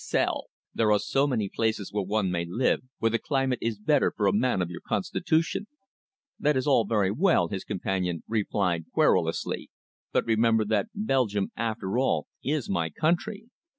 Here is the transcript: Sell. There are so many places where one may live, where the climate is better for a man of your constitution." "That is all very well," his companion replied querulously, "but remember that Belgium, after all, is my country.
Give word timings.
Sell. 0.03 0.45
There 0.73 0.91
are 0.91 0.97
so 0.97 1.27
many 1.27 1.47
places 1.47 1.93
where 1.93 2.03
one 2.03 2.31
may 2.31 2.43
live, 2.43 2.81
where 2.97 3.11
the 3.11 3.19
climate 3.19 3.59
is 3.61 3.77
better 3.77 4.11
for 4.17 4.25
a 4.25 4.33
man 4.33 4.59
of 4.59 4.71
your 4.71 4.81
constitution." 4.81 5.67
"That 6.39 6.57
is 6.57 6.65
all 6.65 6.85
very 6.85 7.11
well," 7.11 7.49
his 7.49 7.63
companion 7.63 8.23
replied 8.27 8.85
querulously, 8.95 9.69
"but 10.11 10.25
remember 10.25 10.65
that 10.65 10.87
Belgium, 10.95 11.51
after 11.55 11.99
all, 11.99 12.25
is 12.43 12.67
my 12.67 12.89
country. 12.89 13.45